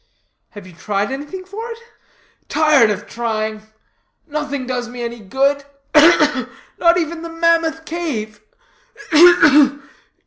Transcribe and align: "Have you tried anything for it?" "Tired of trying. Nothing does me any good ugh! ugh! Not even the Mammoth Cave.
"Have 0.53 0.65
you 0.65 0.73
tried 0.73 1.11
anything 1.11 1.45
for 1.45 1.69
it?" 1.73 1.77
"Tired 2.49 2.89
of 2.89 3.05
trying. 3.05 3.61
Nothing 4.25 4.65
does 4.65 4.89
me 4.89 5.03
any 5.03 5.19
good 5.19 5.63
ugh! 5.93 6.15
ugh! 6.19 6.49
Not 6.79 6.97
even 6.97 7.21
the 7.21 7.29
Mammoth 7.29 7.85
Cave. 7.85 8.41